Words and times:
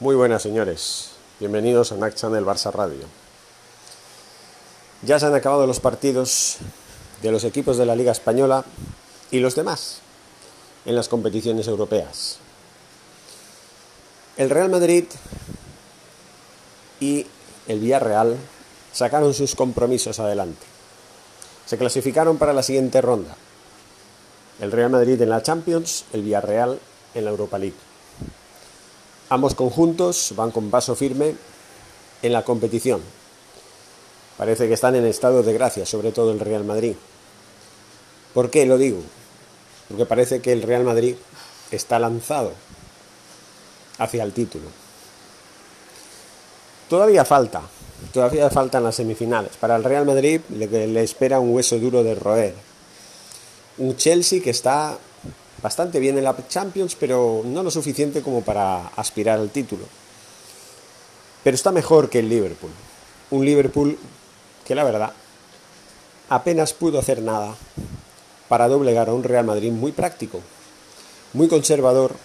Muy 0.00 0.14
buenas 0.14 0.42
señores, 0.42 1.10
bienvenidos 1.40 1.90
a 1.90 1.96
NAC 1.96 2.14
Channel 2.14 2.44
Barça 2.44 2.70
Radio. 2.70 3.02
Ya 5.02 5.18
se 5.18 5.26
han 5.26 5.34
acabado 5.34 5.66
los 5.66 5.80
partidos 5.80 6.58
de 7.20 7.32
los 7.32 7.42
equipos 7.42 7.78
de 7.78 7.84
la 7.84 7.96
Liga 7.96 8.12
Española 8.12 8.64
y 9.32 9.40
los 9.40 9.56
demás 9.56 9.98
en 10.86 10.94
las 10.94 11.08
competiciones 11.08 11.66
europeas. 11.66 12.38
El 14.36 14.50
Real 14.50 14.68
Madrid 14.68 15.06
y 17.00 17.26
el 17.66 17.80
Villarreal 17.80 18.36
sacaron 18.92 19.34
sus 19.34 19.56
compromisos 19.56 20.20
adelante. 20.20 20.64
Se 21.66 21.76
clasificaron 21.76 22.38
para 22.38 22.52
la 22.52 22.62
siguiente 22.62 23.00
ronda. 23.00 23.36
El 24.60 24.70
Real 24.70 24.90
Madrid 24.90 25.20
en 25.20 25.30
la 25.30 25.42
Champions, 25.42 26.04
el 26.12 26.22
Villarreal 26.22 26.78
en 27.16 27.24
la 27.24 27.30
Europa 27.32 27.58
League. 27.58 27.87
Ambos 29.30 29.54
conjuntos 29.54 30.32
van 30.36 30.50
con 30.50 30.70
paso 30.70 30.94
firme 30.94 31.34
en 32.22 32.32
la 32.32 32.44
competición. 32.44 33.00
Parece 34.38 34.68
que 34.68 34.74
están 34.74 34.94
en 34.94 35.04
estado 35.04 35.42
de 35.42 35.52
gracia, 35.52 35.84
sobre 35.84 36.12
todo 36.12 36.32
el 36.32 36.40
Real 36.40 36.64
Madrid. 36.64 36.94
¿Por 38.32 38.50
qué 38.50 38.64
lo 38.64 38.78
digo? 38.78 39.00
Porque 39.88 40.06
parece 40.06 40.40
que 40.40 40.52
el 40.52 40.62
Real 40.62 40.84
Madrid 40.84 41.16
está 41.70 41.98
lanzado 41.98 42.52
hacia 43.98 44.22
el 44.22 44.32
título. 44.32 44.66
Todavía 46.88 47.24
falta, 47.24 47.62
todavía 48.12 48.48
faltan 48.48 48.84
las 48.84 48.94
semifinales. 48.94 49.56
Para 49.56 49.76
el 49.76 49.84
Real 49.84 50.06
Madrid 50.06 50.40
le, 50.50 50.86
le 50.86 51.02
espera 51.02 51.40
un 51.40 51.54
hueso 51.54 51.78
duro 51.78 52.02
de 52.02 52.14
roer. 52.14 52.54
Un 53.76 53.96
Chelsea 53.96 54.42
que 54.42 54.50
está 54.50 54.96
bastante 55.62 56.00
bien 56.00 56.18
en 56.18 56.24
la 56.24 56.36
Champions, 56.48 56.96
pero 56.98 57.42
no 57.44 57.62
lo 57.62 57.70
suficiente 57.70 58.22
como 58.22 58.42
para 58.42 58.88
aspirar 58.96 59.38
al 59.38 59.50
título. 59.50 59.84
Pero 61.42 61.54
está 61.54 61.72
mejor 61.72 62.10
que 62.10 62.20
el 62.20 62.28
Liverpool. 62.28 62.70
Un 63.30 63.44
Liverpool 63.44 63.98
que 64.64 64.74
la 64.74 64.84
verdad 64.84 65.12
apenas 66.28 66.74
pudo 66.74 66.98
hacer 66.98 67.22
nada 67.22 67.54
para 68.48 68.68
doblegar 68.68 69.08
a 69.08 69.14
un 69.14 69.24
Real 69.24 69.44
Madrid 69.44 69.72
muy 69.72 69.92
práctico, 69.92 70.40
muy 71.32 71.48
conservador 71.48 72.16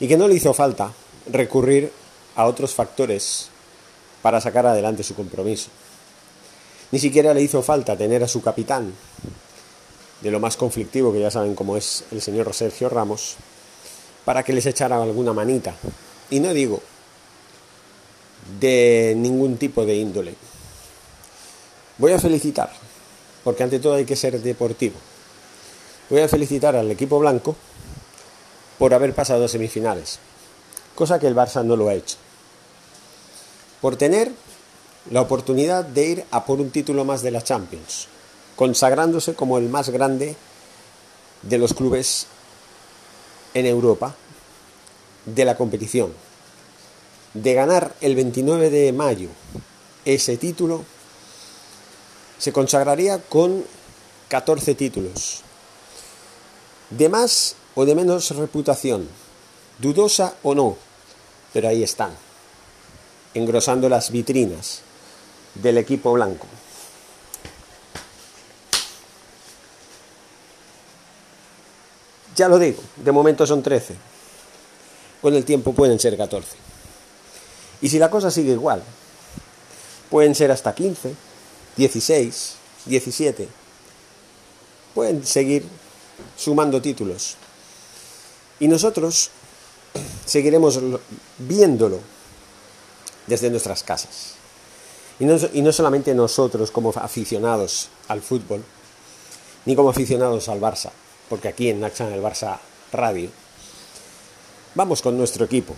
y 0.00 0.08
que 0.08 0.16
no 0.16 0.28
le 0.28 0.34
hizo 0.34 0.52
falta 0.52 0.92
recurrir 1.30 1.92
a 2.36 2.46
otros 2.46 2.74
factores 2.74 3.48
para 4.22 4.40
sacar 4.40 4.66
adelante 4.66 5.02
su 5.02 5.14
compromiso. 5.14 5.68
Ni 6.90 6.98
siquiera 6.98 7.34
le 7.34 7.42
hizo 7.42 7.62
falta 7.62 7.96
tener 7.96 8.22
a 8.22 8.28
su 8.28 8.42
capitán, 8.42 8.92
de 10.24 10.30
lo 10.30 10.40
más 10.40 10.56
conflictivo 10.56 11.12
que 11.12 11.20
ya 11.20 11.30
saben 11.30 11.54
cómo 11.54 11.76
es 11.76 12.04
el 12.10 12.22
señor 12.22 12.52
Sergio 12.54 12.88
Ramos, 12.88 13.36
para 14.24 14.42
que 14.42 14.54
les 14.54 14.64
echara 14.64 15.00
alguna 15.00 15.34
manita. 15.34 15.74
Y 16.30 16.40
no 16.40 16.54
digo 16.54 16.80
de 18.58 19.12
ningún 19.18 19.58
tipo 19.58 19.84
de 19.84 19.96
índole. 19.96 20.34
Voy 21.98 22.12
a 22.12 22.18
felicitar, 22.18 22.72
porque 23.44 23.64
ante 23.64 23.78
todo 23.78 23.94
hay 23.94 24.06
que 24.06 24.16
ser 24.16 24.40
deportivo. 24.40 24.96
Voy 26.08 26.22
a 26.22 26.28
felicitar 26.28 26.74
al 26.74 26.90
equipo 26.90 27.18
blanco 27.18 27.54
por 28.78 28.94
haber 28.94 29.14
pasado 29.14 29.44
a 29.44 29.48
semifinales, 29.48 30.20
cosa 30.94 31.18
que 31.18 31.26
el 31.26 31.36
Barça 31.36 31.62
no 31.62 31.76
lo 31.76 31.88
ha 31.90 31.94
hecho. 31.94 32.16
Por 33.82 33.96
tener 33.96 34.32
la 35.10 35.20
oportunidad 35.20 35.84
de 35.84 36.06
ir 36.06 36.24
a 36.30 36.46
por 36.46 36.60
un 36.62 36.70
título 36.70 37.04
más 37.04 37.20
de 37.20 37.30
la 37.30 37.42
Champions, 37.42 38.08
consagrándose 38.56 39.34
como 39.34 39.58
el 39.58 39.68
más 39.68 39.90
grande 39.90 40.36
de 41.42 41.58
los 41.58 41.74
clubes 41.74 42.26
en 43.54 43.66
Europa 43.66 44.14
de 45.26 45.44
la 45.44 45.56
competición. 45.56 46.12
De 47.34 47.54
ganar 47.54 47.94
el 48.00 48.14
29 48.14 48.70
de 48.70 48.92
mayo 48.92 49.28
ese 50.04 50.36
título, 50.36 50.84
se 52.38 52.52
consagraría 52.52 53.18
con 53.22 53.64
14 54.28 54.74
títulos. 54.74 55.42
De 56.90 57.08
más 57.08 57.56
o 57.74 57.84
de 57.84 57.94
menos 57.94 58.30
reputación, 58.36 59.08
dudosa 59.78 60.34
o 60.42 60.54
no, 60.54 60.76
pero 61.52 61.68
ahí 61.68 61.82
están, 61.82 62.12
engrosando 63.32 63.88
las 63.88 64.10
vitrinas 64.10 64.82
del 65.54 65.78
equipo 65.78 66.12
blanco. 66.12 66.46
Ya 72.36 72.48
lo 72.48 72.58
digo, 72.58 72.82
de 72.96 73.12
momento 73.12 73.46
son 73.46 73.62
13. 73.62 73.94
Con 75.22 75.34
el 75.34 75.44
tiempo 75.44 75.72
pueden 75.72 75.98
ser 75.98 76.16
14. 76.16 76.56
Y 77.80 77.88
si 77.88 77.98
la 77.98 78.10
cosa 78.10 78.30
sigue 78.30 78.52
igual, 78.52 78.82
pueden 80.10 80.34
ser 80.34 80.50
hasta 80.50 80.74
15, 80.74 81.14
16, 81.76 82.54
17. 82.86 83.48
Pueden 84.94 85.24
seguir 85.24 85.64
sumando 86.36 86.80
títulos. 86.80 87.36
Y 88.60 88.68
nosotros 88.68 89.30
seguiremos 90.24 90.80
viéndolo 91.38 92.00
desde 93.26 93.50
nuestras 93.50 93.82
casas. 93.82 94.34
Y 95.18 95.24
no, 95.24 95.36
y 95.52 95.62
no, 95.62 95.72
solamente 95.72 96.14
nosotros 96.14 96.70
como 96.70 96.92
aficionados 96.96 97.88
al 98.08 98.20
fútbol, 98.20 98.64
ni 99.64 99.76
como 99.76 99.90
aficionados 99.90 100.48
al 100.48 100.60
Barça, 100.60 100.90
porque 101.28 101.48
aquí 101.48 101.68
en 101.68 101.80
Naxan 101.80 102.12
el 102.12 102.22
Barça 102.22 102.58
Radio, 102.92 103.30
vamos 104.74 105.02
con 105.02 105.16
nuestro 105.16 105.44
equipo, 105.44 105.74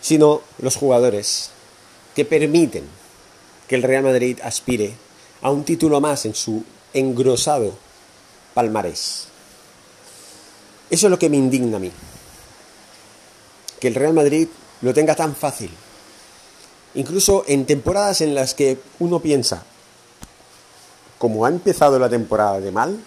sino 0.00 0.42
los 0.58 0.76
jugadores 0.76 1.50
que 2.14 2.24
permiten 2.24 2.84
que 3.68 3.74
el 3.74 3.82
Real 3.82 4.04
Madrid 4.04 4.38
aspire 4.42 4.94
a 5.42 5.50
un 5.50 5.64
título 5.64 6.00
más 6.00 6.24
en 6.24 6.34
su 6.34 6.64
engrosado 6.94 7.74
palmarés. 8.54 9.28
Eso 10.88 11.06
es 11.06 11.10
lo 11.10 11.18
que 11.18 11.28
me 11.28 11.36
indigna 11.36 11.76
a 11.76 11.80
mí. 11.80 11.92
Que 13.80 13.88
el 13.88 13.94
Real 13.94 14.14
Madrid 14.14 14.48
lo 14.80 14.94
tenga 14.94 15.14
tan 15.14 15.34
fácil. 15.34 15.70
Incluso 16.94 17.44
en 17.46 17.66
temporadas 17.66 18.20
en 18.20 18.34
las 18.34 18.54
que 18.54 18.78
uno 18.98 19.20
piensa, 19.20 19.64
como 21.18 21.44
ha 21.44 21.48
empezado 21.48 21.98
la 21.98 22.08
temporada 22.08 22.60
de 22.60 22.72
mal, 22.72 22.98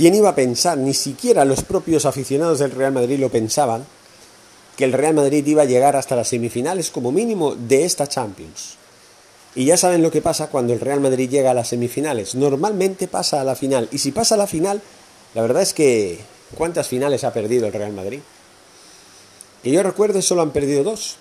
¿quién 0.00 0.14
iba 0.14 0.30
a 0.30 0.34
pensar? 0.34 0.78
Ni 0.78 0.94
siquiera 0.94 1.44
los 1.44 1.62
propios 1.62 2.06
aficionados 2.06 2.60
del 2.60 2.70
Real 2.70 2.90
Madrid 2.90 3.18
lo 3.18 3.28
pensaban, 3.28 3.84
que 4.74 4.84
el 4.84 4.94
Real 4.94 5.12
Madrid 5.12 5.46
iba 5.46 5.60
a 5.60 5.66
llegar 5.66 5.94
hasta 5.94 6.16
las 6.16 6.28
semifinales 6.28 6.90
como 6.90 7.12
mínimo 7.12 7.54
de 7.54 7.84
esta 7.84 8.06
Champions. 8.06 8.78
Y 9.54 9.66
ya 9.66 9.76
saben 9.76 10.02
lo 10.02 10.10
que 10.10 10.22
pasa 10.22 10.48
cuando 10.48 10.72
el 10.72 10.80
Real 10.80 11.00
Madrid 11.00 11.28
llega 11.28 11.50
a 11.50 11.54
las 11.54 11.68
semifinales. 11.68 12.34
Normalmente 12.34 13.08
pasa 13.08 13.42
a 13.42 13.44
la 13.44 13.54
final. 13.54 13.90
Y 13.92 13.98
si 13.98 14.10
pasa 14.10 14.36
a 14.36 14.38
la 14.38 14.46
final, 14.46 14.80
la 15.34 15.42
verdad 15.42 15.60
es 15.60 15.74
que 15.74 16.18
¿cuántas 16.56 16.88
finales 16.88 17.22
ha 17.24 17.34
perdido 17.34 17.66
el 17.66 17.74
Real 17.74 17.92
Madrid? 17.92 18.20
Que 19.62 19.70
yo 19.70 19.82
recuerdo 19.82 20.22
solo 20.22 20.40
han 20.40 20.52
perdido 20.52 20.82
dos. 20.82 21.16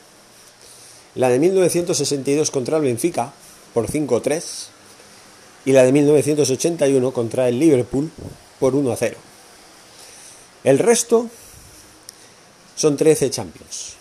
La 1.15 1.27
de 1.27 1.39
1962 1.39 2.49
contra 2.49 2.77
el 2.77 2.83
Benfica 2.83 3.33
por 3.73 3.87
5-3 3.87 4.67
y 5.65 5.73
la 5.73 5.83
de 5.83 5.91
1981 5.91 7.11
contra 7.11 7.49
el 7.49 7.59
Liverpool 7.59 8.09
por 8.59 8.73
1-0. 8.73 9.15
El 10.63 10.79
resto 10.79 11.27
son 12.75 12.97
13 12.97 13.29
Champions, 13.29 13.93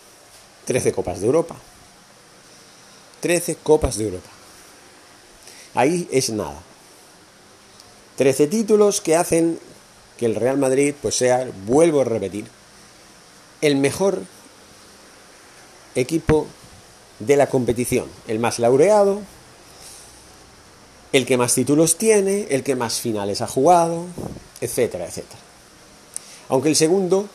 13 0.65 0.91
Copas 0.91 1.19
de 1.19 1.25
Europa. 1.25 1.55
13 3.21 3.55
Copas 3.57 3.97
de 3.97 4.05
Europa. 4.05 4.29
Ahí 5.73 6.07
es 6.11 6.29
nada. 6.29 6.61
13 8.17 8.47
títulos 8.47 9.01
que 9.01 9.15
hacen 9.15 9.59
que 10.17 10.25
el 10.25 10.35
Real 10.35 10.57
Madrid 10.57 10.93
pues 11.01 11.15
sea, 11.15 11.49
vuelvo 11.65 12.01
a 12.01 12.05
repetir, 12.05 12.45
el 13.61 13.77
mejor 13.77 14.23
equipo 15.95 16.47
de 17.19 17.37
la 17.37 17.47
competición, 17.47 18.07
el 18.27 18.39
más 18.39 18.59
laureado, 18.59 19.21
el 21.11 21.25
que 21.25 21.37
más 21.37 21.55
títulos 21.55 21.97
tiene, 21.97 22.47
el 22.49 22.63
que 22.63 22.75
más 22.75 22.99
finales 22.99 23.41
ha 23.41 23.47
jugado, 23.47 24.05
etcétera, 24.61 25.05
etcétera. 25.05 25.39
Aunque 26.49 26.69
el 26.69 26.75
segundo 26.75 27.27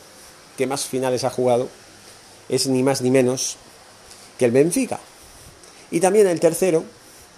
que 0.57 0.67
más 0.67 0.85
finales 0.85 1.23
ha 1.23 1.29
jugado 1.29 1.67
es 2.47 2.67
ni 2.67 2.83
más 2.83 3.01
ni 3.01 3.11
menos 3.11 3.57
que 4.37 4.45
el 4.45 4.51
Benfica, 4.51 4.99
y 5.91 5.99
también 5.99 6.27
el 6.27 6.39
tercero 6.39 6.83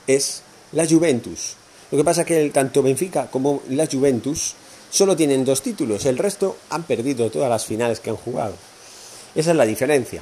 es 0.07 0.41
la 0.71 0.87
Juventus. 0.87 1.55
Lo 1.91 1.97
que 1.97 2.03
pasa 2.03 2.21
es 2.21 2.27
que 2.27 2.49
tanto 2.49 2.83
Benfica 2.83 3.29
como 3.31 3.61
la 3.69 3.87
Juventus 3.87 4.55
solo 4.89 5.15
tienen 5.15 5.45
dos 5.45 5.61
títulos, 5.61 6.05
el 6.05 6.17
resto 6.17 6.57
han 6.69 6.83
perdido 6.83 7.29
todas 7.29 7.49
las 7.49 7.65
finales 7.65 7.99
que 7.99 8.09
han 8.09 8.15
jugado. 8.15 8.55
Esa 9.35 9.51
es 9.51 9.57
la 9.57 9.65
diferencia, 9.65 10.21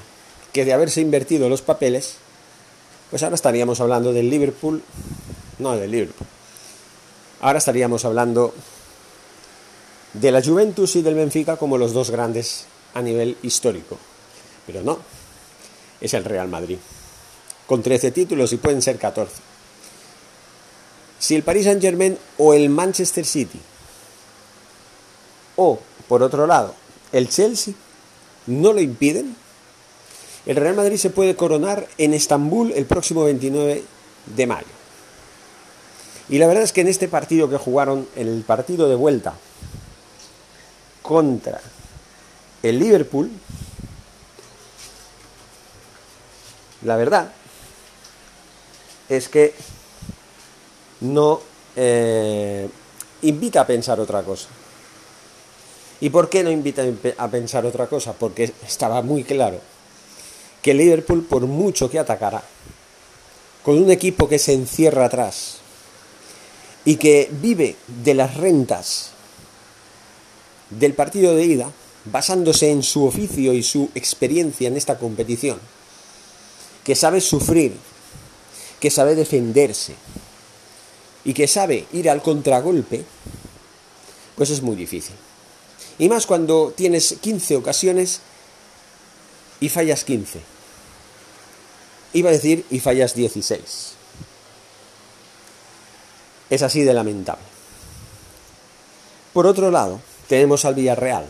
que 0.51 0.65
de 0.65 0.73
haberse 0.73 1.01
invertido 1.01 1.49
los 1.49 1.61
papeles, 1.61 2.15
pues 3.09 3.23
ahora 3.23 3.35
estaríamos 3.35 3.79
hablando 3.79 4.13
del 4.13 4.29
Liverpool, 4.29 4.83
no 5.59 5.75
del 5.75 5.91
Liverpool. 5.91 6.27
Ahora 7.41 7.59
estaríamos 7.59 8.05
hablando 8.05 8.53
de 10.13 10.31
la 10.31 10.41
Juventus 10.41 10.95
y 10.95 11.01
del 11.01 11.15
Benfica 11.15 11.57
como 11.57 11.77
los 11.77 11.93
dos 11.93 12.09
grandes 12.09 12.65
a 12.93 13.01
nivel 13.01 13.37
histórico. 13.43 13.97
Pero 14.65 14.81
no, 14.81 14.97
es 16.01 16.13
el 16.13 16.23
Real 16.23 16.47
Madrid. 16.47 16.77
Con 17.67 17.83
13 17.83 18.11
títulos 18.11 18.53
y 18.53 18.57
pueden 18.57 18.81
ser 18.81 18.97
14. 18.97 19.33
Si 21.19 21.35
el 21.35 21.43
Paris 21.43 21.65
Saint 21.65 21.81
Germain 21.81 22.17
o 22.37 22.53
el 22.53 22.69
Manchester 22.69 23.25
City 23.25 23.59
o, 25.55 25.79
por 26.07 26.21
otro 26.21 26.45
lado, 26.47 26.75
el 27.11 27.29
Chelsea 27.29 27.73
no 28.47 28.73
lo 28.73 28.81
impiden, 28.81 29.35
el 30.45 30.55
Real 30.55 30.75
Madrid 30.75 30.97
se 30.97 31.09
puede 31.09 31.35
coronar 31.35 31.87
en 31.97 32.13
Estambul 32.13 32.71
el 32.71 32.85
próximo 32.85 33.23
29 33.23 33.83
de 34.35 34.47
mayo. 34.47 34.74
Y 36.27 36.39
la 36.39 36.47
verdad 36.47 36.63
es 36.63 36.73
que 36.73 36.81
en 36.81 36.87
este 36.87 37.07
partido 37.07 37.49
que 37.49 37.57
jugaron, 37.57 38.07
el 38.15 38.43
partido 38.45 38.89
de 38.89 38.95
vuelta 38.95 39.33
contra 41.01 41.61
el 42.63 42.79
Liverpool, 42.79 43.29
la 46.81 46.95
verdad 46.95 47.31
es 49.07 49.29
que 49.29 49.53
no 51.01 51.41
eh, 51.75 52.67
invita 53.21 53.61
a 53.61 53.67
pensar 53.67 53.99
otra 53.99 54.23
cosa. 54.23 54.47
¿Y 56.01 56.09
por 56.09 56.29
qué 56.29 56.43
no 56.43 56.49
invita 56.49 56.83
a 57.17 57.27
pensar 57.27 57.65
otra 57.65 57.87
cosa? 57.87 58.13
Porque 58.13 58.51
estaba 58.67 59.01
muy 59.03 59.23
claro 59.23 59.61
que 60.61 60.73
Liverpool, 60.73 61.23
por 61.23 61.43
mucho 61.43 61.89
que 61.89 61.99
atacara, 61.99 62.43
con 63.63 63.77
un 63.77 63.91
equipo 63.91 64.27
que 64.27 64.39
se 64.39 64.53
encierra 64.53 65.05
atrás 65.05 65.59
y 66.85 66.97
que 66.97 67.29
vive 67.41 67.75
de 68.03 68.13
las 68.13 68.37
rentas 68.37 69.09
del 70.69 70.93
partido 70.93 71.35
de 71.35 71.45
ida, 71.45 71.71
basándose 72.05 72.71
en 72.71 72.83
su 72.83 73.05
oficio 73.05 73.53
y 73.53 73.63
su 73.63 73.89
experiencia 73.95 74.67
en 74.67 74.77
esta 74.77 74.97
competición, 74.97 75.59
que 76.83 76.95
sabe 76.95 77.19
sufrir, 77.21 77.73
que 78.79 78.91
sabe 78.91 79.15
defenderse 79.15 79.95
y 81.23 81.33
que 81.33 81.47
sabe 81.47 81.87
ir 81.91 82.09
al 82.09 82.21
contragolpe, 82.21 83.03
pues 84.35 84.51
es 84.51 84.61
muy 84.61 84.75
difícil. 84.75 85.15
Y 85.97 86.09
más 86.09 86.27
cuando 86.27 86.73
tienes 86.75 87.15
15 87.21 87.55
ocasiones 87.55 88.19
y 89.59 89.69
fallas 89.69 90.03
15. 90.03 90.39
Iba 92.13 92.29
a 92.29 92.33
decir 92.33 92.65
y 92.69 92.79
fallas 92.79 93.15
16. 93.15 93.94
Es 96.49 96.61
así 96.61 96.83
de 96.83 96.93
lamentable. 96.93 97.43
Por 99.33 99.47
otro 99.47 99.71
lado, 99.71 99.99
tenemos 100.27 100.65
al 100.65 100.75
Villarreal. 100.75 101.25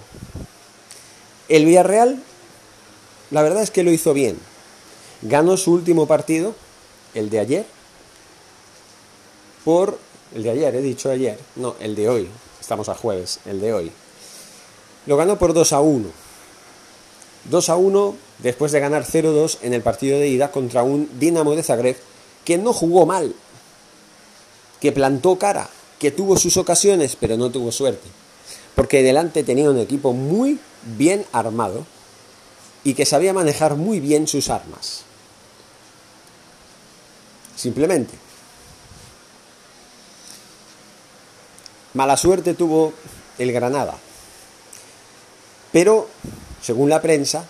El 1.49 1.65
Villarreal, 1.65 2.21
la 3.31 3.41
verdad 3.41 3.63
es 3.63 3.71
que 3.71 3.83
lo 3.83 3.91
hizo 3.91 4.13
bien. 4.13 4.37
Ganó 5.21 5.57
su 5.57 5.71
último 5.71 6.07
partido, 6.07 6.53
el 7.13 7.29
de 7.29 7.39
ayer, 7.39 7.65
por... 9.63 9.97
El 10.33 10.43
de 10.43 10.49
ayer, 10.49 10.75
he 10.75 10.81
dicho 10.81 11.09
ayer. 11.09 11.39
No, 11.55 11.75
el 11.79 11.95
de 11.95 12.09
hoy. 12.09 12.29
Estamos 12.59 12.89
a 12.89 12.95
jueves, 12.95 13.39
el 13.45 13.61
de 13.61 13.73
hoy. 13.73 13.91
Lo 15.05 15.17
ganó 15.17 15.37
por 15.37 15.53
2 15.53 15.71
a 15.71 15.79
1. 15.79 16.09
2 17.45 17.69
a 17.69 17.75
1 17.75 18.15
después 18.39 18.71
de 18.71 18.79
ganar 18.79 19.05
0-2 19.05 19.59
en 19.61 19.73
el 19.73 19.81
partido 19.81 20.19
de 20.19 20.27
ida 20.27 20.51
contra 20.51 20.83
un 20.83 21.09
Dinamo 21.19 21.55
de 21.55 21.63
Zagreb 21.63 21.95
que 22.43 22.57
no 22.57 22.73
jugó 22.73 23.05
mal, 23.05 23.33
que 24.79 24.91
plantó 24.91 25.37
cara, 25.37 25.69
que 25.99 26.11
tuvo 26.11 26.37
sus 26.37 26.57
ocasiones 26.57 27.15
pero 27.19 27.37
no 27.37 27.49
tuvo 27.49 27.71
suerte. 27.71 28.07
Porque 28.75 29.03
delante 29.03 29.43
tenía 29.43 29.69
un 29.69 29.79
equipo 29.79 30.13
muy 30.13 30.59
bien 30.97 31.25
armado 31.31 31.85
y 32.83 32.93
que 32.93 33.05
sabía 33.05 33.33
manejar 33.33 33.75
muy 33.75 33.99
bien 33.99 34.27
sus 34.27 34.49
armas. 34.49 35.03
Simplemente. 37.55 38.13
Mala 41.93 42.17
suerte 42.17 42.53
tuvo 42.53 42.93
el 43.37 43.51
Granada. 43.53 43.97
Pero, 45.71 46.07
según 46.61 46.89
la 46.89 47.01
prensa, 47.01 47.45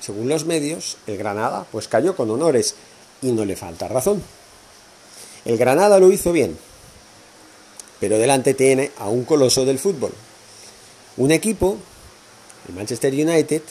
según 0.00 0.28
los 0.28 0.46
medios, 0.46 0.96
el 1.06 1.16
Granada 1.16 1.66
pues 1.70 1.88
cayó 1.88 2.16
con 2.16 2.30
honores 2.30 2.76
y 3.20 3.32
no 3.32 3.44
le 3.44 3.56
falta 3.56 3.88
razón. 3.88 4.22
El 5.44 5.58
Granada 5.58 5.98
lo 5.98 6.12
hizo 6.12 6.32
bien, 6.32 6.56
pero 8.00 8.18
delante 8.18 8.54
tiene 8.54 8.92
a 8.98 9.08
un 9.08 9.24
coloso 9.24 9.64
del 9.64 9.78
fútbol. 9.78 10.12
Un 11.16 11.30
equipo, 11.30 11.76
el 12.68 12.74
Manchester 12.74 13.12
United, 13.12 13.62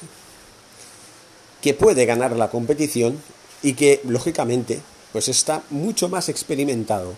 que 1.62 1.73
puede 1.73 2.06
ganar 2.06 2.35
la 2.35 2.50
competición 2.50 3.21
y 3.63 3.73
que 3.73 4.01
lógicamente 4.06 4.81
pues 5.12 5.27
está 5.27 5.63
mucho 5.69 6.09
más 6.09 6.29
experimentado 6.29 7.15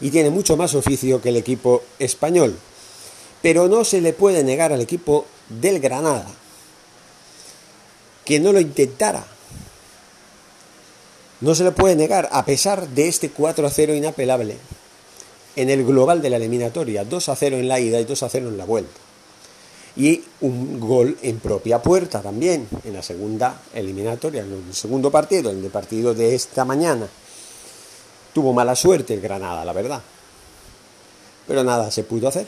y 0.00 0.10
tiene 0.10 0.30
mucho 0.30 0.56
más 0.56 0.74
oficio 0.74 1.20
que 1.20 1.28
el 1.30 1.36
equipo 1.36 1.82
español. 1.98 2.56
Pero 3.42 3.68
no 3.68 3.84
se 3.84 4.00
le 4.00 4.12
puede 4.12 4.42
negar 4.42 4.72
al 4.72 4.80
equipo 4.80 5.26
del 5.48 5.80
Granada 5.80 6.26
que 8.24 8.40
no 8.40 8.52
lo 8.52 8.60
intentara. 8.60 9.24
No 11.44 11.54
se 11.54 11.62
le 11.62 11.72
puede 11.72 11.94
negar, 11.94 12.30
a 12.32 12.46
pesar 12.46 12.88
de 12.88 13.06
este 13.06 13.28
4 13.28 13.66
a 13.66 13.70
0 13.70 13.94
inapelable 13.94 14.56
en 15.56 15.68
el 15.68 15.84
global 15.84 16.22
de 16.22 16.30
la 16.30 16.38
eliminatoria, 16.38 17.04
2 17.04 17.28
a 17.28 17.36
0 17.36 17.58
en 17.58 17.68
la 17.68 17.78
ida 17.78 18.00
y 18.00 18.04
2 18.06 18.22
a 18.22 18.30
0 18.30 18.48
en 18.48 18.56
la 18.56 18.64
vuelta. 18.64 18.98
Y 19.94 20.24
un 20.40 20.80
gol 20.80 21.18
en 21.20 21.40
propia 21.40 21.82
puerta 21.82 22.22
también, 22.22 22.66
en 22.82 22.94
la 22.94 23.02
segunda 23.02 23.60
eliminatoria, 23.74 24.40
en 24.40 24.54
el 24.68 24.74
segundo 24.74 25.10
partido, 25.10 25.50
en 25.50 25.62
el 25.62 25.70
partido 25.70 26.14
de 26.14 26.34
esta 26.34 26.64
mañana. 26.64 27.06
Tuvo 28.32 28.54
mala 28.54 28.74
suerte 28.74 29.12
el 29.12 29.20
Granada, 29.20 29.66
la 29.66 29.74
verdad. 29.74 30.00
Pero 31.46 31.62
nada 31.62 31.90
se 31.90 32.04
pudo 32.04 32.28
hacer 32.28 32.46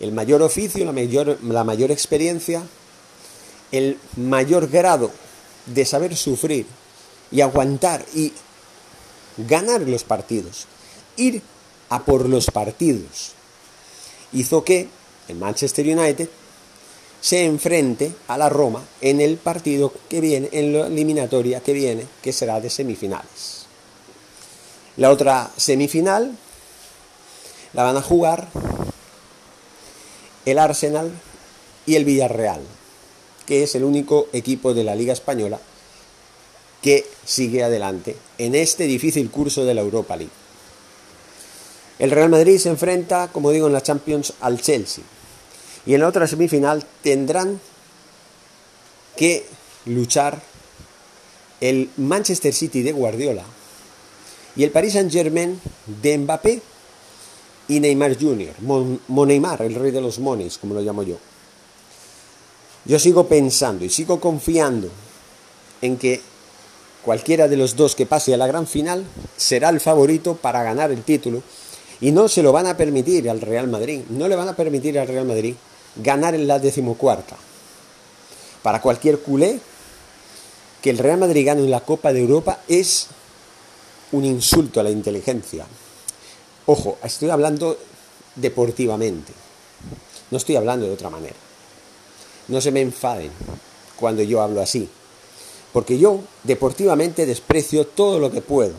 el 0.00 0.12
mayor 0.12 0.42
oficio, 0.42 0.84
la 0.84 0.92
mayor, 0.92 1.38
la 1.44 1.64
mayor 1.64 1.90
experiencia, 1.90 2.62
el 3.72 3.96
mayor 4.18 4.68
grado 4.68 5.10
de 5.64 5.86
saber 5.86 6.14
sufrir 6.14 6.66
y 7.30 7.40
aguantar 7.40 8.04
y 8.14 8.32
ganar 9.36 9.82
los 9.82 10.04
partidos, 10.04 10.66
ir 11.16 11.42
a 11.88 12.04
por 12.04 12.28
los 12.28 12.46
partidos, 12.50 13.32
hizo 14.32 14.64
que 14.64 14.88
el 15.28 15.36
Manchester 15.36 15.86
United 15.86 16.28
se 17.20 17.44
enfrente 17.44 18.14
a 18.28 18.38
la 18.38 18.48
Roma 18.48 18.82
en 19.00 19.20
el 19.20 19.36
partido 19.36 19.92
que 20.08 20.20
viene, 20.20 20.48
en 20.52 20.72
la 20.72 20.86
eliminatoria 20.86 21.60
que 21.60 21.72
viene, 21.72 22.06
que 22.22 22.32
será 22.32 22.60
de 22.60 22.70
semifinales. 22.70 23.66
La 24.96 25.10
otra 25.10 25.50
semifinal 25.56 26.36
la 27.72 27.82
van 27.84 27.96
a 27.96 28.02
jugar 28.02 28.48
el 30.46 30.58
Arsenal 30.58 31.10
y 31.86 31.96
el 31.96 32.04
Villarreal, 32.04 32.62
que 33.46 33.62
es 33.62 33.74
el 33.74 33.84
único 33.84 34.28
equipo 34.32 34.74
de 34.74 34.84
la 34.84 34.94
Liga 34.94 35.12
Española 35.12 35.60
que 36.82 37.06
sigue 37.24 37.62
adelante 37.62 38.16
en 38.38 38.54
este 38.54 38.84
difícil 38.84 39.30
curso 39.30 39.64
de 39.64 39.74
la 39.74 39.82
Europa 39.82 40.16
League. 40.16 40.32
El 41.98 42.10
Real 42.10 42.30
Madrid 42.30 42.58
se 42.58 42.70
enfrenta, 42.70 43.28
como 43.28 43.50
digo, 43.50 43.66
en 43.66 43.74
la 43.74 43.82
Champions 43.82 44.32
al 44.40 44.60
Chelsea. 44.60 45.04
Y 45.84 45.94
en 45.94 46.00
la 46.00 46.08
otra 46.08 46.26
semifinal 46.26 46.84
tendrán 47.02 47.60
que 49.16 49.44
luchar 49.84 50.40
el 51.60 51.90
Manchester 51.98 52.54
City 52.54 52.82
de 52.82 52.92
Guardiola 52.92 53.44
y 54.56 54.64
el 54.64 54.70
Paris 54.70 54.94
Saint-Germain 54.94 55.60
de 55.86 56.18
Mbappé 56.18 56.62
y 57.68 57.80
Neymar 57.80 58.18
Jr., 58.18 58.54
Moneymar, 59.08 59.62
el 59.62 59.74
rey 59.74 59.90
de 59.90 60.00
los 60.00 60.18
mones, 60.18 60.58
como 60.58 60.74
lo 60.74 60.80
llamo 60.80 61.02
yo. 61.02 61.18
Yo 62.84 62.98
sigo 62.98 63.28
pensando 63.28 63.84
y 63.84 63.90
sigo 63.90 64.18
confiando 64.18 64.88
en 65.82 65.96
que 65.96 66.20
cualquiera 67.04 67.48
de 67.48 67.56
los 67.56 67.76
dos 67.76 67.94
que 67.94 68.06
pase 68.06 68.34
a 68.34 68.36
la 68.36 68.46
gran 68.46 68.66
final 68.66 69.04
será 69.36 69.68
el 69.68 69.80
favorito 69.80 70.36
para 70.36 70.62
ganar 70.62 70.90
el 70.90 71.02
título 71.02 71.42
y 72.00 72.12
no 72.12 72.28
se 72.28 72.42
lo 72.42 72.52
van 72.52 72.66
a 72.66 72.76
permitir 72.76 73.28
al 73.28 73.40
Real 73.40 73.68
Madrid, 73.68 74.02
no 74.10 74.28
le 74.28 74.36
van 74.36 74.48
a 74.48 74.56
permitir 74.56 74.98
al 74.98 75.08
Real 75.08 75.26
Madrid 75.26 75.54
ganar 75.96 76.34
en 76.34 76.46
la 76.46 76.58
decimocuarta. 76.58 77.36
Para 78.62 78.80
cualquier 78.80 79.20
culé, 79.20 79.58
que 80.82 80.90
el 80.90 80.98
Real 80.98 81.18
Madrid 81.18 81.46
gane 81.46 81.62
en 81.62 81.70
la 81.70 81.80
Copa 81.80 82.12
de 82.12 82.20
Europa 82.20 82.60
es 82.68 83.08
un 84.12 84.24
insulto 84.24 84.80
a 84.80 84.82
la 84.82 84.90
inteligencia, 84.90 85.66
Ojo, 86.72 86.98
estoy 87.02 87.30
hablando 87.30 87.76
deportivamente. 88.36 89.32
No 90.30 90.38
estoy 90.38 90.54
hablando 90.54 90.86
de 90.86 90.92
otra 90.92 91.10
manera. 91.10 91.34
No 92.46 92.60
se 92.60 92.70
me 92.70 92.80
enfaden 92.80 93.32
cuando 93.96 94.22
yo 94.22 94.40
hablo 94.40 94.60
así. 94.60 94.88
Porque 95.72 95.98
yo 95.98 96.20
deportivamente 96.44 97.26
desprecio 97.26 97.86
todo 97.86 98.18
lo 98.18 98.30
que 98.30 98.40
puedo 98.40 98.74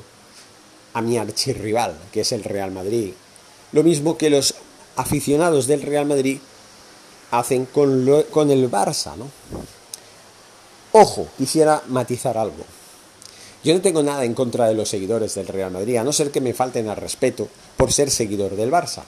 a 0.93 1.01
mi 1.01 1.17
archirrival, 1.17 1.98
que 2.12 2.21
es 2.21 2.31
el 2.31 2.43
Real 2.43 2.71
Madrid. 2.71 3.13
Lo 3.71 3.83
mismo 3.83 4.17
que 4.17 4.29
los 4.29 4.55
aficionados 4.95 5.67
del 5.67 5.81
Real 5.81 6.05
Madrid 6.05 6.39
hacen 7.31 7.65
con, 7.65 8.25
con 8.29 8.51
el 8.51 8.69
Barça, 8.69 9.15
¿no? 9.15 9.29
Ojo, 10.91 11.27
quisiera 11.38 11.81
matizar 11.88 12.38
algo. 12.38 12.65
Yo 13.63 13.74
no 13.74 13.81
tengo 13.81 14.03
nada 14.03 14.25
en 14.25 14.33
contra 14.33 14.67
de 14.67 14.74
los 14.74 14.89
seguidores 14.89 15.36
del 15.36 15.48
Real 15.48 15.71
Madrid, 15.71 15.98
a 15.98 16.03
no 16.03 16.12
ser 16.12 16.31
que 16.31 16.41
me 16.41 16.53
falten 16.53 16.89
al 16.89 16.98
respeto 16.98 17.48
por 17.77 17.93
ser 17.93 18.12
seguidor 18.12 18.55
del 18.55 18.71
Barça. 18.71 19.03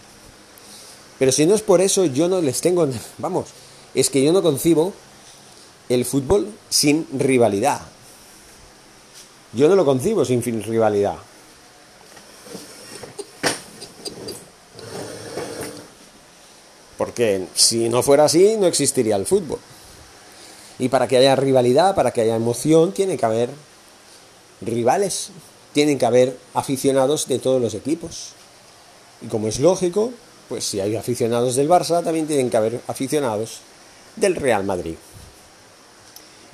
Pero 1.19 1.31
si 1.31 1.45
no 1.45 1.55
es 1.55 1.61
por 1.61 1.81
eso, 1.81 2.05
yo 2.05 2.29
no 2.29 2.39
les 2.41 2.61
tengo... 2.61 2.87
Vamos, 3.17 3.47
es 3.93 4.09
que 4.09 4.23
yo 4.23 4.31
no 4.31 4.41
concibo 4.41 4.93
el 5.89 6.05
fútbol 6.05 6.47
sin 6.69 7.07
rivalidad. 7.17 7.81
Yo 9.53 9.67
no 9.69 9.75
lo 9.75 9.85
concibo 9.85 10.25
sin 10.25 10.41
rivalidad. 10.63 11.17
Porque 16.97 17.47
si 17.53 17.89
no 17.89 18.01
fuera 18.01 18.25
así, 18.25 18.55
no 18.57 18.65
existiría 18.65 19.15
el 19.15 19.25
fútbol. 19.25 19.59
Y 20.79 20.89
para 20.89 21.07
que 21.07 21.17
haya 21.17 21.35
rivalidad, 21.35 21.95
para 21.95 22.11
que 22.11 22.21
haya 22.21 22.35
emoción, 22.35 22.93
tiene 22.93 23.17
que 23.17 23.25
haber 23.25 23.49
rivales, 24.61 25.29
tienen 25.73 25.97
que 25.97 26.05
haber 26.05 26.37
aficionados 26.53 27.27
de 27.27 27.39
todos 27.39 27.61
los 27.61 27.73
equipos. 27.73 28.29
Y 29.21 29.27
como 29.27 29.47
es 29.47 29.59
lógico, 29.59 30.11
pues 30.49 30.65
si 30.65 30.79
hay 30.79 30.95
aficionados 30.95 31.55
del 31.55 31.69
Barça, 31.69 32.03
también 32.03 32.27
tienen 32.27 32.49
que 32.49 32.57
haber 32.57 32.81
aficionados 32.87 33.59
del 34.15 34.35
Real 34.35 34.63
Madrid. 34.63 34.95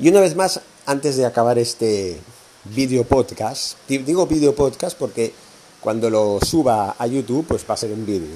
Y 0.01 0.07
una 0.07 0.21
vez 0.21 0.33
más, 0.33 0.61
antes 0.85 1.17
de 1.17 1.25
acabar 1.25 1.59
este 1.59 2.17
video 2.63 3.03
podcast, 3.03 3.75
digo 3.89 4.25
video 4.27 4.55
podcast 4.55 4.97
porque 4.97 5.33
cuando 5.81 6.09
lo 6.09 6.39
suba 6.39 6.95
a 6.97 7.05
YouTube, 7.05 7.45
pues 7.45 7.65
va 7.69 7.73
a 7.73 7.77
ser 7.77 7.91
un 7.91 8.05
vídeo, 8.05 8.29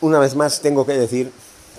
Una 0.00 0.18
vez 0.18 0.34
más 0.34 0.60
tengo 0.60 0.84
que 0.84 0.94
decir 0.94 1.30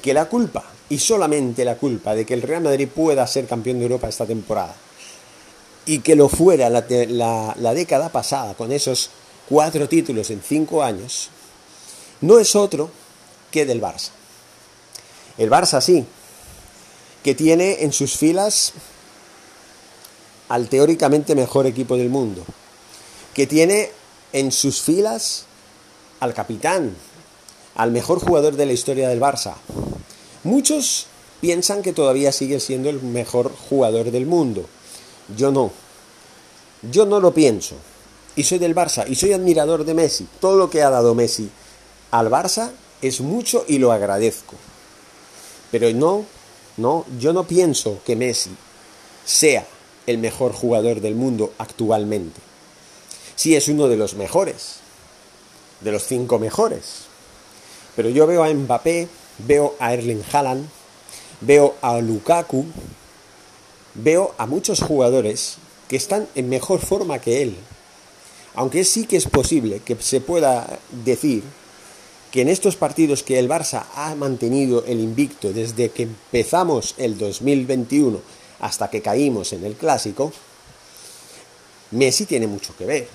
que 0.02 0.14
la 0.14 0.30
culpa, 0.30 0.64
y 0.88 1.00
solamente 1.00 1.66
la 1.66 1.76
culpa, 1.76 2.16
de 2.16 2.26
que 2.26 2.34
el 2.34 2.42
Real 2.42 2.64
Madrid 2.64 2.88
pueda 2.88 3.28
ser 3.28 3.46
campeón 3.46 3.80
de 3.80 3.84
Europa 3.84 4.08
esta 4.08 4.26
temporada, 4.26 4.74
y 5.86 6.00
que 6.00 6.16
lo 6.16 6.30
fuera 6.30 6.70
la, 6.70 6.86
la 7.60 7.74
década 7.74 8.08
pasada 8.08 8.54
con 8.54 8.72
esos 8.72 9.10
cuatro 9.50 9.90
títulos 9.90 10.30
en 10.30 10.42
cinco 10.42 10.82
años, 10.82 11.30
no 12.22 12.40
es 12.40 12.56
otro 12.56 12.90
que 13.52 13.66
del 13.66 13.82
Barça. 13.82 14.12
El 15.38 15.50
Barça 15.50 15.82
sí, 15.82 16.06
que 17.24 17.36
tiene 17.36 17.84
en 17.84 17.94
sus 17.94 18.18
filas 18.18 18.74
al 20.50 20.68
teóricamente 20.68 21.36
mejor 21.36 21.66
equipo 21.66 21.98
del 21.98 22.10
mundo, 22.10 22.44
que 23.34 23.48
tiene 23.48 23.92
en 24.34 24.52
sus 24.52 24.82
filas 24.82 25.46
al 26.20 26.34
capitán, 26.34 26.96
al 27.76 27.92
mejor 27.92 28.20
jugador 28.20 28.56
de 28.56 28.66
la 28.66 28.74
historia 28.74 29.10
del 29.10 29.22
Barça. 29.22 29.56
Muchos 30.44 31.08
piensan 31.42 31.82
que 31.82 31.94
todavía 31.94 32.32
sigue 32.32 32.60
siendo 32.60 32.90
el 32.90 33.02
mejor 33.02 33.52
jugador 33.70 34.12
del 34.12 34.26
mundo. 34.26 34.66
Yo 35.36 35.52
no. 35.52 35.72
Yo 36.92 37.06
no 37.06 37.20
lo 37.20 37.34
pienso. 37.34 37.76
Y 38.36 38.44
soy 38.44 38.60
del 38.60 38.76
Barça 38.76 39.06
y 39.08 39.16
soy 39.16 39.34
admirador 39.34 39.86
de 39.86 39.94
Messi. 39.94 40.28
Todo 40.40 40.58
lo 40.58 40.70
que 40.70 40.82
ha 40.82 40.90
dado 40.90 41.16
Messi 41.16 41.50
al 42.12 42.30
Barça 42.30 42.72
es 43.02 43.22
mucho 43.22 43.66
y 43.68 43.78
lo 43.78 43.92
agradezco. 43.92 44.56
Pero 45.72 45.92
no, 45.94 46.26
no, 46.78 47.06
yo 47.20 47.34
no 47.34 47.46
pienso 47.46 48.00
que 48.06 48.16
Messi 48.16 48.52
sea 49.26 49.66
el 50.08 50.18
mejor 50.18 50.54
jugador 50.54 51.02
del 51.02 51.16
mundo 51.16 51.54
actualmente. 51.58 52.40
Sí 53.36 53.56
es 53.56 53.68
uno 53.68 53.88
de 53.88 53.98
los 53.98 54.16
mejores, 54.16 54.78
de 55.82 55.92
los 55.92 56.04
cinco 56.04 56.40
mejores. 56.40 57.06
Pero 57.96 58.10
yo 58.10 58.28
veo 58.28 58.44
a 58.44 58.54
Mbappé, 58.54 59.08
veo 59.40 59.76
a 59.80 59.94
Erling 59.94 60.24
Haaland, 60.32 60.68
veo 61.42 61.76
a 61.82 62.00
Lukaku, 62.00 62.66
veo 63.94 64.34
a 64.38 64.46
muchos 64.46 64.82
jugadores 64.82 65.58
que 65.88 65.96
están 65.96 66.28
en 66.36 66.50
mejor 66.50 66.80
forma 66.80 67.20
que 67.20 67.44
él. 67.44 67.56
Aunque 68.56 68.84
sí 68.84 69.06
que 69.06 69.18
es 69.18 69.28
posible 69.28 69.80
que 69.80 69.96
se 69.96 70.22
pueda 70.22 70.80
decir 71.04 71.44
que 72.34 72.42
en 72.42 72.50
estos 72.50 72.76
partidos 72.76 73.22
que 73.22 73.38
el 73.38 73.48
Barça 73.48 73.84
ha 73.94 74.16
mantenido 74.16 74.84
el 74.86 75.00
invicto 75.00 75.54
desde 75.54 75.92
que 75.92 76.02
empezamos 76.02 76.96
el 76.98 77.16
2021 77.16 78.20
hasta 78.60 78.90
que 78.90 79.04
caímos 79.04 79.54
en 79.54 79.64
el 79.64 79.76
clásico, 79.76 80.34
Messi 81.92 82.26
tiene 82.26 82.48
mucho 82.48 82.76
que 82.76 82.88
ver. 82.88 83.08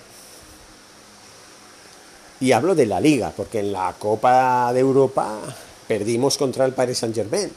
Y 2.39 2.53
hablo 2.53 2.77
de 2.77 2.87
la 2.87 3.01
liga, 3.01 3.33
porque 3.37 3.59
en 3.59 3.73
la 3.73 3.93
Copa 3.99 4.73
de 4.73 4.79
Europa 4.79 5.41
perdimos 5.89 6.39
contra 6.39 6.65
el 6.65 6.73
Paris 6.73 6.99
Saint-Germain. 6.99 7.51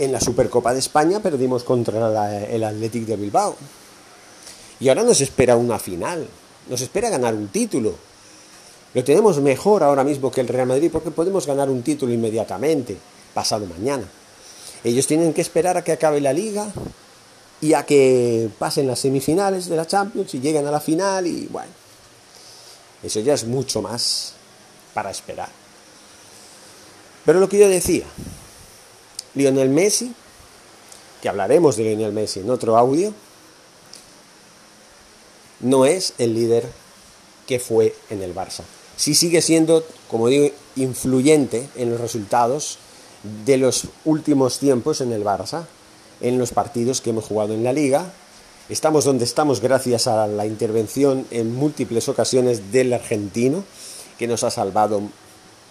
En 0.00 0.10
la 0.10 0.20
Supercopa 0.20 0.72
de 0.72 0.80
España 0.80 1.20
perdimos 1.20 1.62
contra 1.62 2.48
el 2.48 2.64
Athletic 2.64 3.04
de 3.04 3.14
Bilbao. 3.14 3.54
Y 4.80 4.88
ahora 4.88 5.04
nos 5.04 5.20
espera 5.20 5.54
una 5.54 5.78
final. 5.78 6.26
Nos 6.68 6.80
espera 6.80 7.10
ganar 7.10 7.32
un 7.34 7.46
título. 7.46 8.09
Lo 8.92 9.04
tenemos 9.04 9.40
mejor 9.40 9.84
ahora 9.84 10.02
mismo 10.02 10.32
que 10.32 10.40
el 10.40 10.48
Real 10.48 10.66
Madrid 10.66 10.90
porque 10.92 11.12
podemos 11.12 11.46
ganar 11.46 11.70
un 11.70 11.82
título 11.82 12.12
inmediatamente, 12.12 12.96
pasado 13.32 13.66
mañana. 13.66 14.04
Ellos 14.82 15.06
tienen 15.06 15.32
que 15.32 15.42
esperar 15.42 15.76
a 15.76 15.84
que 15.84 15.92
acabe 15.92 16.20
la 16.20 16.32
liga 16.32 16.66
y 17.60 17.74
a 17.74 17.86
que 17.86 18.48
pasen 18.58 18.88
las 18.88 18.98
semifinales 18.98 19.68
de 19.68 19.76
la 19.76 19.86
Champions 19.86 20.34
y 20.34 20.40
lleguen 20.40 20.66
a 20.66 20.72
la 20.72 20.80
final 20.80 21.26
y 21.26 21.46
bueno, 21.46 21.70
eso 23.02 23.20
ya 23.20 23.34
es 23.34 23.44
mucho 23.44 23.80
más 23.80 24.32
para 24.92 25.10
esperar. 25.10 25.50
Pero 27.24 27.38
lo 27.38 27.48
que 27.48 27.58
yo 27.58 27.68
decía, 27.68 28.06
Lionel 29.34 29.68
Messi, 29.68 30.12
que 31.22 31.28
hablaremos 31.28 31.76
de 31.76 31.84
Lionel 31.84 32.12
Messi 32.12 32.40
en 32.40 32.50
otro 32.50 32.76
audio, 32.76 33.14
no 35.60 35.84
es 35.84 36.14
el 36.18 36.34
líder 36.34 36.66
que 37.46 37.60
fue 37.60 37.94
en 38.08 38.22
el 38.22 38.34
Barça 38.34 38.64
sí 39.00 39.14
sigue 39.14 39.40
siendo, 39.40 39.82
como 40.10 40.28
digo, 40.28 40.50
influyente 40.76 41.66
en 41.74 41.88
los 41.88 42.02
resultados 42.02 42.76
de 43.46 43.56
los 43.56 43.84
últimos 44.04 44.58
tiempos 44.58 45.00
en 45.00 45.10
el 45.12 45.24
Barça, 45.24 45.64
en 46.20 46.38
los 46.38 46.52
partidos 46.52 47.00
que 47.00 47.08
hemos 47.08 47.24
jugado 47.24 47.54
en 47.54 47.64
la 47.64 47.72
liga. 47.72 48.12
Estamos 48.68 49.06
donde 49.06 49.24
estamos 49.24 49.62
gracias 49.62 50.06
a 50.06 50.26
la 50.26 50.44
intervención 50.44 51.26
en 51.30 51.54
múltiples 51.54 52.10
ocasiones 52.10 52.72
del 52.72 52.92
argentino, 52.92 53.64
que 54.18 54.26
nos 54.26 54.44
ha 54.44 54.50
salvado 54.50 55.00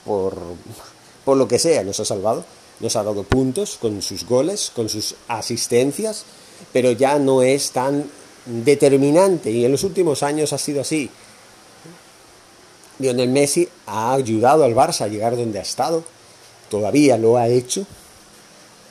por, 0.06 0.36
por 1.24 1.38
lo 1.38 1.48
que 1.48 1.60
sea, 1.60 1.84
nos 1.84 2.00
ha 2.00 2.06
salvado, 2.06 2.44
nos 2.80 2.96
ha 2.96 3.04
dado 3.04 3.22
puntos 3.22 3.78
con 3.80 4.02
sus 4.02 4.26
goles, 4.26 4.72
con 4.76 4.90
sus 4.90 5.14
asistencias, 5.28 6.26
pero 6.74 6.94
ya 6.94 7.20
no 7.20 7.44
es 7.44 7.70
tan 7.74 8.10
determinante 8.48 9.52
y 9.52 9.66
en 9.66 9.72
los 9.72 9.84
últimos 9.84 10.24
años 10.24 10.52
ha 10.52 10.58
sido 10.58 10.82
así. 10.82 11.12
Lionel 13.00 13.30
Messi 13.30 13.68
ha 13.86 14.14
ayudado 14.14 14.66
al 14.66 14.76
Barça 14.76 15.06
a 15.06 15.08
llegar 15.08 15.38
donde 15.38 15.60
ha 15.60 15.64
estado, 15.64 16.04
todavía 16.70 17.18
lo 17.18 17.38
ha 17.38 17.48
hecho, 17.48 17.86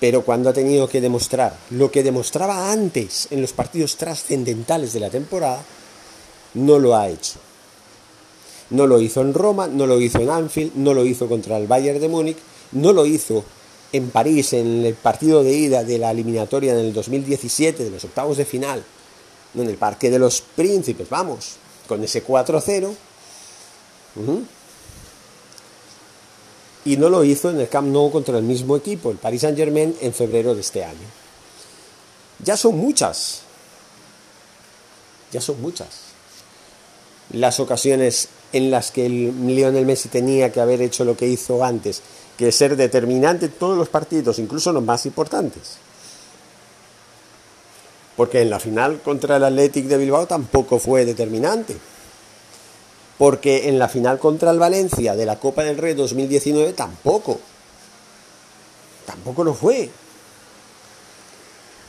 pero 0.00 0.24
cuando 0.24 0.48
ha 0.48 0.54
tenido 0.54 0.88
que 0.88 1.02
demostrar 1.02 1.56
lo 1.70 1.90
que 1.90 2.02
demostraba 2.02 2.72
antes 2.72 3.28
en 3.30 3.42
los 3.42 3.52
partidos 3.52 3.96
trascendentales 3.96 4.94
de 4.94 5.00
la 5.00 5.10
temporada, 5.10 5.62
no 6.54 6.78
lo 6.78 6.96
ha 6.96 7.08
hecho. 7.08 7.34
No 8.70 8.86
lo 8.86 9.00
hizo 9.00 9.20
en 9.20 9.34
Roma, 9.34 9.66
no 9.66 9.86
lo 9.86 10.00
hizo 10.00 10.20
en 10.20 10.30
Anfield, 10.30 10.72
no 10.74 10.94
lo 10.94 11.04
hizo 11.04 11.28
contra 11.28 11.58
el 11.58 11.66
Bayern 11.66 12.00
de 12.00 12.08
Múnich, 12.08 12.38
no 12.72 12.92
lo 12.92 13.04
hizo 13.04 13.44
en 13.92 14.10
París 14.10 14.54
en 14.54 14.84
el 14.84 14.94
partido 14.94 15.42
de 15.42 15.52
ida 15.52 15.84
de 15.84 15.98
la 15.98 16.10
eliminatoria 16.10 16.72
en 16.72 16.78
el 16.78 16.92
2017 16.92 17.84
de 17.84 17.90
los 17.90 18.04
octavos 18.04 18.38
de 18.38 18.44
final, 18.44 18.82
en 19.54 19.68
el 19.68 19.76
Parque 19.76 20.10
de 20.10 20.18
los 20.18 20.40
Príncipes, 20.40 21.08
vamos, 21.10 21.56
con 21.86 22.02
ese 22.04 22.24
4-0 22.24 22.94
y 26.88 26.96
no 26.96 27.10
lo 27.10 27.22
hizo 27.22 27.50
en 27.50 27.60
el 27.60 27.68
Camp 27.68 27.88
Nou 27.88 28.10
contra 28.10 28.38
el 28.38 28.44
mismo 28.44 28.74
equipo, 28.74 29.10
el 29.10 29.18
Paris 29.18 29.42
Saint 29.42 29.58
Germain, 29.58 29.94
en 30.00 30.14
febrero 30.14 30.54
de 30.54 30.62
este 30.62 30.84
año. 30.84 31.04
Ya 32.42 32.56
son 32.56 32.78
muchas. 32.78 33.42
Ya 35.30 35.42
son 35.42 35.60
muchas. 35.60 35.88
Las 37.32 37.60
ocasiones 37.60 38.28
en 38.54 38.70
las 38.70 38.90
que 38.90 39.04
el 39.04 39.46
Lionel 39.46 39.84
Messi 39.84 40.08
tenía 40.08 40.50
que 40.50 40.60
haber 40.60 40.80
hecho 40.80 41.04
lo 41.04 41.14
que 41.14 41.26
hizo 41.26 41.62
antes, 41.62 42.00
que 42.38 42.50
ser 42.52 42.74
determinante 42.74 43.46
en 43.46 43.52
todos 43.52 43.76
los 43.76 43.90
partidos, 43.90 44.38
incluso 44.38 44.72
los 44.72 44.82
más 44.82 45.04
importantes. 45.04 45.76
Porque 48.16 48.40
en 48.40 48.48
la 48.48 48.60
final 48.60 49.02
contra 49.02 49.36
el 49.36 49.44
Athletic 49.44 49.84
de 49.84 49.98
Bilbao 49.98 50.26
tampoco 50.26 50.78
fue 50.78 51.04
determinante 51.04 51.76
porque 53.18 53.68
en 53.68 53.78
la 53.80 53.88
final 53.88 54.18
contra 54.18 54.52
el 54.52 54.60
Valencia 54.60 55.16
de 55.16 55.26
la 55.26 55.40
Copa 55.40 55.64
del 55.64 55.76
Rey 55.76 55.94
2019 55.94 56.72
tampoco. 56.72 57.40
Tampoco 59.04 59.42
lo 59.42 59.54
fue. 59.54 59.90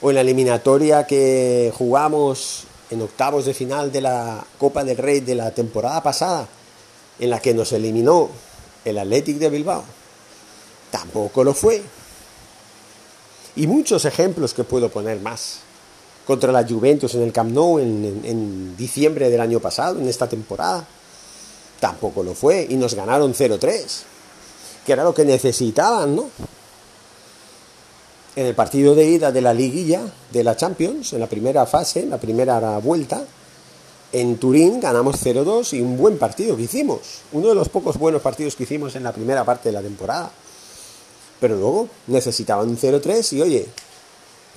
O 0.02 0.10
en 0.10 0.16
la 0.16 0.22
eliminatoria 0.22 1.06
que 1.06 1.72
jugamos 1.78 2.64
en 2.90 3.02
octavos 3.04 3.46
de 3.46 3.54
final 3.54 3.92
de 3.92 4.02
la 4.02 4.44
Copa 4.58 4.84
del 4.84 4.98
Rey 4.98 5.20
de 5.20 5.36
la 5.36 5.52
temporada 5.52 6.02
pasada, 6.02 6.48
en 7.20 7.30
la 7.30 7.40
que 7.40 7.54
nos 7.54 7.72
eliminó 7.74 8.30
el 8.84 8.98
Athletic 8.98 9.38
de 9.38 9.50
Bilbao. 9.50 9.84
Tampoco 10.90 11.44
lo 11.44 11.54
fue. 11.54 11.84
Y 13.56 13.68
muchos 13.68 14.06
ejemplos 14.06 14.56
que 14.56 14.64
puedo 14.64 14.90
poner 14.90 15.20
más. 15.20 15.60
Contra 16.26 16.52
la 16.52 16.66
Juventus 16.68 17.14
en 17.16 17.24
el 17.24 17.34
Camp 17.34 17.52
Nou 17.52 17.78
en, 17.80 18.22
en 18.24 18.78
diciembre 18.78 19.30
del 19.30 19.42
año 19.42 19.60
pasado, 19.60 20.00
en 20.00 20.08
esta 20.08 20.28
temporada. 20.28 20.88
Tampoco 21.80 22.24
lo 22.24 22.34
fue 22.34 22.68
y 22.70 22.76
nos 22.76 22.94
ganaron 22.94 23.34
0-3, 23.34 23.84
que 24.86 24.94
era 24.94 25.04
lo 25.04 25.14
que 25.14 25.26
necesitaban, 25.26 26.16
¿no? 26.16 26.30
En 28.36 28.46
el 28.46 28.56
partido 28.56 28.96
de 28.96 29.06
ida 29.06 29.32
de 29.32 29.42
la 29.42 29.54
liguilla 29.54 30.02
de 30.32 30.44
la 30.44 30.56
Champions, 30.56 31.14
en 31.14 31.20
la 31.20 31.28
primera 31.28 31.66
fase, 31.66 32.02
en 32.02 32.10
la 32.10 32.18
primera 32.18 32.78
vuelta, 32.80 33.24
en 34.12 34.38
Turín 34.38 34.80
ganamos 34.80 35.24
0-2 35.24 35.74
y 35.74 35.82
un 35.82 35.98
buen 35.98 36.18
partido 36.18 36.56
que 36.56 36.64
hicimos. 36.64 37.00
Uno 37.32 37.50
de 37.50 37.56
los 37.56 37.70
pocos 37.70 37.98
buenos 37.98 38.22
partidos 38.22 38.56
que 38.56 38.64
hicimos 38.64 38.96
en 38.96 39.04
la 39.04 39.12
primera 39.12 39.44
parte 39.44 39.70
de 39.70 39.74
la 39.74 39.82
temporada. 39.82 40.32
Pero 41.40 41.56
luego 41.56 41.88
necesitaban 42.08 42.70
un 42.70 42.78
0-3 42.78 43.34
y 43.34 43.42
oye, 43.42 43.66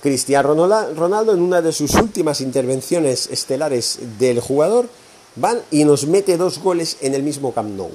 Cristiano 0.01 0.53
Ronaldo 0.95 1.33
en 1.33 1.41
una 1.41 1.61
de 1.61 1.71
sus 1.71 1.93
últimas 1.93 2.41
intervenciones 2.41 3.27
estelares 3.27 3.99
del 4.19 4.39
jugador 4.39 4.89
van 5.35 5.61
y 5.71 5.83
nos 5.83 6.05
mete 6.05 6.37
dos 6.37 6.59
goles 6.59 6.97
en 7.01 7.13
el 7.13 7.23
mismo 7.23 7.53
Camp 7.53 7.69
Nou. 7.75 7.91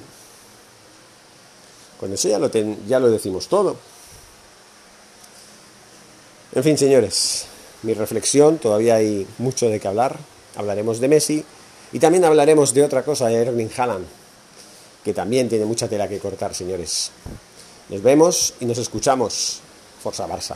Con 1.99 2.13
eso 2.13 2.29
ya 2.29 2.39
lo, 2.39 2.49
ya 2.87 2.99
lo 2.99 3.09
decimos 3.09 3.47
todo. 3.47 3.75
En 6.53 6.63
fin, 6.63 6.77
señores, 6.77 7.45
mi 7.83 7.93
reflexión, 7.93 8.57
todavía 8.57 8.95
hay 8.95 9.27
mucho 9.37 9.69
de 9.69 9.79
qué 9.79 9.87
hablar. 9.87 10.17
Hablaremos 10.55 10.99
de 10.99 11.07
Messi 11.07 11.45
y 11.91 11.99
también 11.99 12.25
hablaremos 12.25 12.73
de 12.73 12.83
otra 12.83 13.03
cosa, 13.03 13.27
de 13.27 13.35
Erling 13.35 13.69
Haaland, 13.75 14.05
que 15.03 15.13
también 15.13 15.49
tiene 15.49 15.65
mucha 15.65 15.87
tela 15.87 16.07
que 16.07 16.19
cortar, 16.19 16.55
señores. 16.55 17.11
Nos 17.89 18.01
vemos 18.01 18.53
y 18.59 18.65
nos 18.65 18.77
escuchamos. 18.77 19.61
Forza 20.01 20.27
Barça. 20.27 20.55